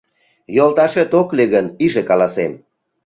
[0.55, 2.51] Йолташет ок лий гын, иже каласем.